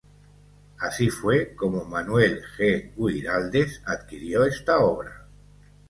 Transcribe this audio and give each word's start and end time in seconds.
Así 0.79 1.11
fue 1.11 1.53
como 1.55 1.85
Manuel 1.85 2.41
G. 2.57 2.95
Güiraldes 2.95 3.83
adquirió 3.85 4.43
esta 4.45 4.79
obra. 4.79 5.27